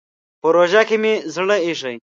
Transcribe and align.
په 0.41 0.47
روژه 0.55 0.81
کې 0.87 0.97
مې 1.03 1.13
زړه 1.33 1.57
اېشي. 1.65 1.95